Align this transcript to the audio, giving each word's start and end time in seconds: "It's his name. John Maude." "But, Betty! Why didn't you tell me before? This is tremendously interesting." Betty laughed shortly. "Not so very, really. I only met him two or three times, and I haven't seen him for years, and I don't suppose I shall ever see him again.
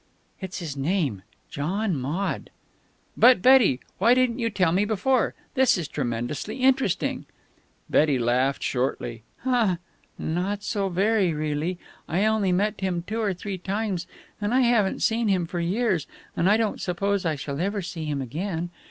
"It's 0.39 0.57
his 0.57 0.75
name. 0.75 1.21
John 1.51 1.95
Maude." 1.95 2.49
"But, 3.15 3.39
Betty! 3.43 3.81
Why 3.99 4.15
didn't 4.15 4.39
you 4.39 4.49
tell 4.49 4.71
me 4.71 4.83
before? 4.83 5.35
This 5.53 5.77
is 5.77 5.87
tremendously 5.87 6.55
interesting." 6.57 7.27
Betty 7.87 8.17
laughed 8.17 8.63
shortly. 8.63 9.21
"Not 9.45 10.63
so 10.63 10.89
very, 10.89 11.35
really. 11.35 11.77
I 12.09 12.25
only 12.25 12.51
met 12.51 12.81
him 12.81 13.03
two 13.05 13.21
or 13.21 13.35
three 13.35 13.59
times, 13.59 14.07
and 14.41 14.55
I 14.55 14.61
haven't 14.61 15.01
seen 15.03 15.27
him 15.27 15.45
for 15.45 15.59
years, 15.59 16.07
and 16.35 16.49
I 16.49 16.57
don't 16.57 16.81
suppose 16.81 17.23
I 17.23 17.35
shall 17.35 17.59
ever 17.61 17.83
see 17.83 18.05
him 18.05 18.23
again. 18.23 18.71